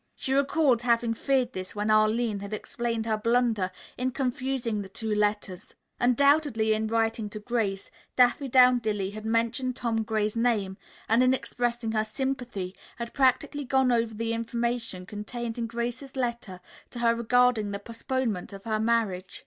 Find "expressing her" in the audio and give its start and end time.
11.35-12.03